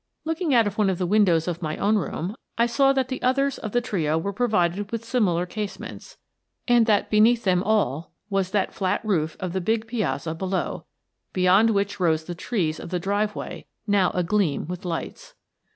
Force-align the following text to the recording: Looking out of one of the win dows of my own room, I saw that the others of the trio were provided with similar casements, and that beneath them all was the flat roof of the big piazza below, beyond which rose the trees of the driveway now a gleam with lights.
Looking 0.25 0.51
out 0.55 0.65
of 0.65 0.79
one 0.79 0.89
of 0.89 0.97
the 0.97 1.05
win 1.05 1.25
dows 1.25 1.47
of 1.47 1.61
my 1.61 1.77
own 1.77 1.95
room, 1.95 2.35
I 2.57 2.65
saw 2.65 2.91
that 2.91 3.09
the 3.09 3.21
others 3.21 3.59
of 3.59 3.71
the 3.71 3.81
trio 3.81 4.17
were 4.17 4.33
provided 4.33 4.91
with 4.91 5.05
similar 5.05 5.45
casements, 5.45 6.17
and 6.67 6.87
that 6.87 7.11
beneath 7.11 7.43
them 7.43 7.61
all 7.61 8.11
was 8.27 8.49
the 8.49 8.67
flat 8.71 9.05
roof 9.05 9.37
of 9.39 9.53
the 9.53 9.61
big 9.61 9.85
piazza 9.85 10.33
below, 10.33 10.87
beyond 11.33 11.69
which 11.69 11.99
rose 11.99 12.23
the 12.23 12.33
trees 12.33 12.79
of 12.79 12.89
the 12.89 12.99
driveway 12.99 13.67
now 13.85 14.09
a 14.15 14.23
gleam 14.23 14.65
with 14.65 14.85
lights. 14.85 15.35